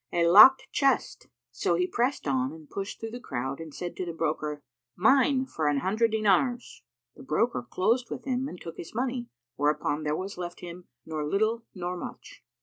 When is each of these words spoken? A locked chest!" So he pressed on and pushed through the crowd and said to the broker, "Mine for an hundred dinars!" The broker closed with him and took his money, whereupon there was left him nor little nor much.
A 0.11 0.25
locked 0.25 0.65
chest!" 0.71 1.27
So 1.51 1.75
he 1.75 1.85
pressed 1.85 2.27
on 2.27 2.51
and 2.53 2.67
pushed 2.67 2.99
through 2.99 3.11
the 3.11 3.19
crowd 3.19 3.59
and 3.61 3.71
said 3.71 3.95
to 3.97 4.03
the 4.07 4.13
broker, 4.13 4.63
"Mine 4.95 5.45
for 5.45 5.67
an 5.67 5.77
hundred 5.81 6.09
dinars!" 6.13 6.81
The 7.15 7.21
broker 7.21 7.61
closed 7.61 8.09
with 8.09 8.25
him 8.25 8.47
and 8.47 8.59
took 8.59 8.77
his 8.77 8.95
money, 8.95 9.27
whereupon 9.57 10.01
there 10.01 10.15
was 10.17 10.39
left 10.39 10.61
him 10.61 10.85
nor 11.05 11.23
little 11.23 11.65
nor 11.75 11.95
much. 11.97 12.43